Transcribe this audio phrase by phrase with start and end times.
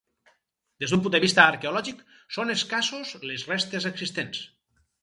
[0.83, 2.01] Des d'un punt de vista arqueològic
[2.39, 4.47] són escassos les restes existents.